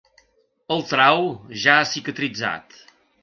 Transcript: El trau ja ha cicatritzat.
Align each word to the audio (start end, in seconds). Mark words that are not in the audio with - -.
El 0.75 0.81
trau 0.91 1.27
ja 1.65 1.77
ha 1.81 1.85
cicatritzat. 1.91 2.79